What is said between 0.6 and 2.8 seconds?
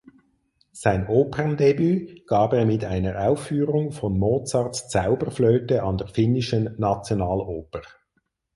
Sein Operndebüt gab er